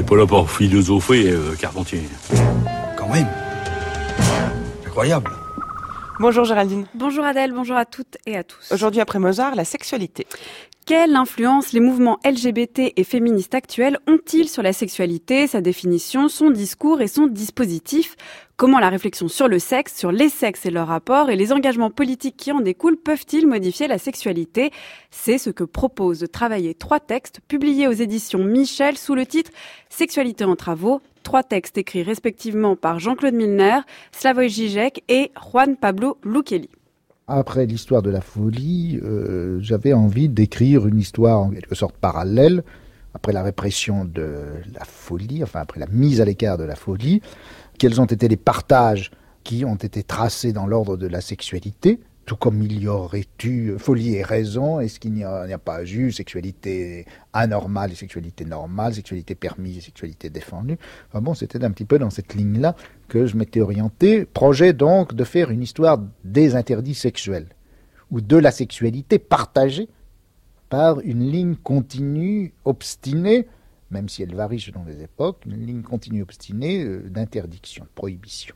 [0.00, 2.02] n'est pas là pour philosopher, euh, Carpentier.
[2.96, 3.26] Quand même.
[4.86, 5.30] Incroyable.
[6.18, 6.86] Bonjour Géraldine.
[6.94, 8.72] Bonjour Adèle, bonjour à toutes et à tous.
[8.72, 10.26] Aujourd'hui après Mozart, la sexualité.
[10.90, 16.50] Quelle influence les mouvements LGBT et féministes actuels ont-ils sur la sexualité, sa définition, son
[16.50, 18.16] discours et son dispositif?
[18.56, 21.92] Comment la réflexion sur le sexe, sur les sexes et leurs rapports et les engagements
[21.92, 24.72] politiques qui en découlent peuvent-ils modifier la sexualité?
[25.12, 29.52] C'est ce que propose de travailler trois textes publiés aux éditions Michel sous le titre
[29.90, 33.78] Sexualité en travaux, trois textes écrits respectivement par Jean-Claude Milner,
[34.10, 36.68] Slavoj Žižek et Juan Pablo Lukeli
[37.30, 42.64] après l'histoire de la folie, euh, j'avais envie d'écrire une histoire en quelque sorte parallèle,
[43.14, 44.44] après la répression de
[44.74, 47.22] la folie, enfin après la mise à l'écart de la folie,
[47.78, 49.10] quels ont été les partages
[49.44, 53.76] qui ont été tracés dans l'ordre de la sexualité, tout comme il y aurait eu
[53.76, 59.34] folie et raison, est-ce qu'il n'y a, pas eu sexualité anormale et sexualité normale, sexualité
[59.34, 60.78] permise et sexualité défendue?
[61.12, 62.76] Bon, c'était un petit peu dans cette ligne-là
[63.08, 64.26] que je m'étais orienté.
[64.26, 67.48] Projet donc de faire une histoire des interdits sexuels,
[68.12, 69.88] ou de la sexualité partagée
[70.68, 73.48] par une ligne continue, obstinée,
[73.90, 78.54] même si elle varie selon les époques, une ligne continue obstinée euh, d'interdiction, de prohibition.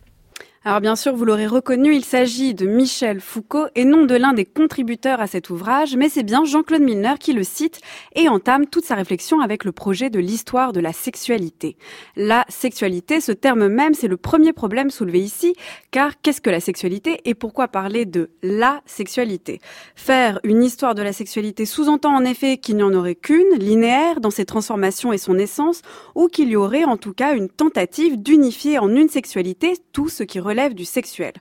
[0.66, 4.32] Alors bien sûr, vous l'aurez reconnu, il s'agit de Michel Foucault et non de l'un
[4.32, 7.82] des contributeurs à cet ouvrage, mais c'est bien Jean-Claude Milner qui le cite
[8.14, 11.76] et entame toute sa réflexion avec le projet de l'histoire de la sexualité.
[12.16, 15.54] La sexualité, ce terme même, c'est le premier problème soulevé ici,
[15.90, 19.60] car qu'est-ce que la sexualité et pourquoi parler de la sexualité?
[19.94, 24.18] Faire une histoire de la sexualité sous-entend en effet qu'il n'y en aurait qu'une, linéaire,
[24.18, 25.82] dans ses transformations et son essence,
[26.14, 30.22] ou qu'il y aurait en tout cas une tentative d'unifier en une sexualité tout ce
[30.22, 31.32] qui relève du sexuel.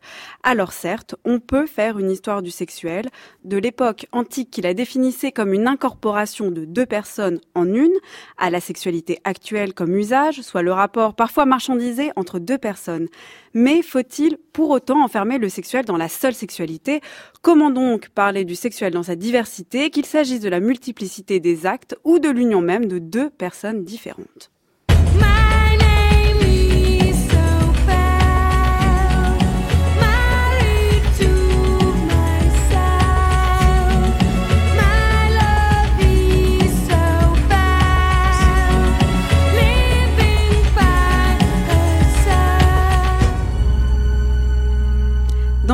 [0.41, 3.05] Alors certes, on peut faire une histoire du sexuel,
[3.43, 7.93] de l'époque antique qui la définissait comme une incorporation de deux personnes en une,
[8.37, 13.07] à la sexualité actuelle comme usage, soit le rapport parfois marchandisé entre deux personnes.
[13.53, 17.01] Mais faut-il pour autant enfermer le sexuel dans la seule sexualité?
[17.43, 21.95] Comment donc parler du sexuel dans sa diversité, qu'il s'agisse de la multiplicité des actes
[22.03, 24.52] ou de l'union même de deux personnes différentes?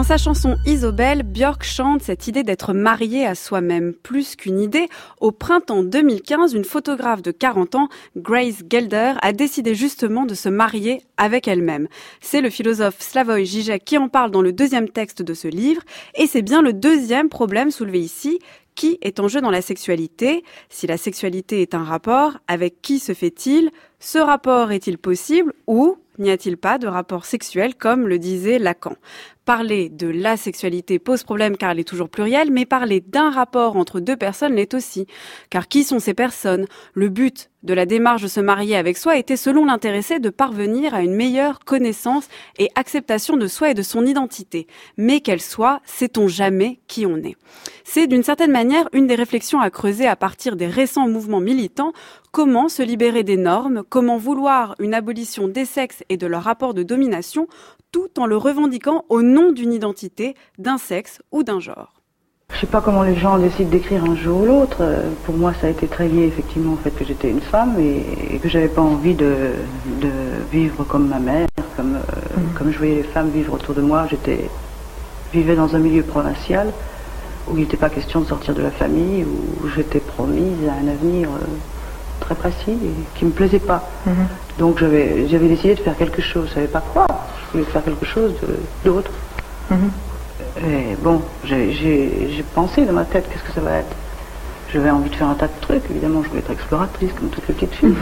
[0.09, 3.93] Sa chanson Isobel, Björk chante cette idée d'être marié à soi-même.
[3.93, 4.89] Plus qu'une idée,
[5.19, 10.49] au printemps 2015, une photographe de 40 ans, Grace Gelder, a décidé justement de se
[10.49, 11.87] marier avec elle-même.
[12.21, 15.83] C'est le philosophe Slavoj Žižek qui en parle dans le deuxième texte de ce livre,
[16.15, 18.39] et c'est bien le deuxième problème soulevé ici,
[18.73, 20.43] qui est en jeu dans la sexualité?
[20.69, 23.69] Si la sexualité est un rapport, avec qui se fait-il?
[23.99, 28.95] Ce rapport est-il possible ou n'y a-t-il pas de rapport sexuel comme le disait Lacan?
[29.49, 33.77] Parler de la sexualité pose problème car elle est toujours plurielle, mais parler d'un rapport
[33.77, 35.07] entre deux personnes l'est aussi.
[35.49, 36.67] Car qui sont ces personnes?
[36.93, 40.93] Le but de la démarche de se marier avec soi était selon l'intéressé de parvenir
[40.93, 42.27] à une meilleure connaissance
[42.59, 44.67] et acceptation de soi et de son identité.
[44.97, 47.35] Mais qu'elle soit, sait-on jamais qui on est
[47.83, 51.91] C'est d'une certaine manière une des réflexions à creuser à partir des récents mouvements militants.
[52.31, 53.81] Comment se libérer des normes?
[53.89, 57.47] Comment vouloir une abolition des sexes et de leur rapport de domination
[57.91, 61.93] tout en le revendiquant au nom d'une identité, d'un sexe ou d'un genre.
[62.53, 64.83] Je sais pas comment les gens décident d'écrire un jour ou l'autre.
[65.25, 68.39] Pour moi, ça a été très lié effectivement au fait que j'étais une femme et,
[68.39, 69.51] que j'avais pas envie de,
[70.51, 71.47] vivre comme ma mère,
[71.77, 72.57] comme, euh, mm.
[72.57, 74.07] comme je voyais les femmes vivre autour de moi.
[74.09, 74.49] J'étais
[75.31, 76.71] vivais dans un milieu provincial
[77.47, 80.87] où il n'était pas question de sortir de la famille, où j'étais promise à un
[80.87, 81.45] avenir euh,
[82.19, 83.87] très précis et qui me plaisait pas.
[84.07, 84.59] Mm-hmm.
[84.59, 86.47] Donc j'avais décidé de faire quelque chose.
[86.49, 87.05] Je savais pas quoi
[87.51, 88.33] je voulais faire quelque chose
[88.83, 89.11] d'autre.
[89.69, 89.91] Mhm.
[90.65, 93.95] Et bon, j'ai pensé dans ma tête, qu'est-ce que ça va être?
[94.71, 97.47] J'avais envie de faire un tas de trucs, évidemment, je voulais être exploratrice, comme toutes
[97.47, 97.79] les petites.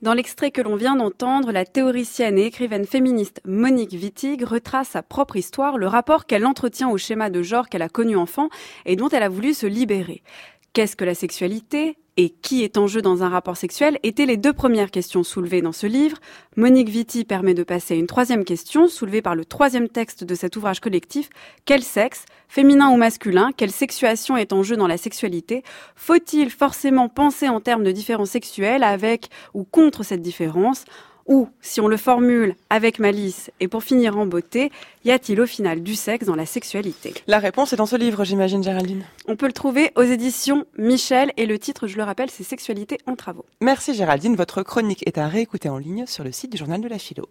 [0.00, 5.02] Dans l'extrait que l'on vient d'entendre, la théoricienne et écrivaine féministe Monique Wittig retrace sa
[5.02, 8.48] propre histoire, le rapport qu'elle entretient au schéma de genre qu'elle a connu enfant
[8.86, 10.22] et dont elle a voulu se libérer.
[10.78, 14.36] Qu'est-ce que la sexualité et qui est en jeu dans un rapport sexuel étaient les
[14.36, 16.18] deux premières questions soulevées dans ce livre.
[16.54, 20.36] Monique Vitti permet de passer à une troisième question soulevée par le troisième texte de
[20.36, 21.30] cet ouvrage collectif.
[21.64, 25.64] Quel sexe, féminin ou masculin, quelle sexuation est en jeu dans la sexualité?
[25.96, 30.84] Faut-il forcément penser en termes de différence sexuelle avec ou contre cette différence?
[31.28, 34.72] Ou, si on le formule avec malice et pour finir en beauté,
[35.04, 37.12] y a-t-il au final du sexe dans la sexualité?
[37.26, 39.04] La réponse est dans ce livre, j'imagine, Géraldine.
[39.26, 42.96] On peut le trouver aux éditions Michel et le titre, je le rappelle, c'est Sexualité
[43.06, 43.44] en travaux.
[43.60, 46.88] Merci Géraldine, votre chronique est à réécouter en ligne sur le site du journal de
[46.88, 47.28] la philo.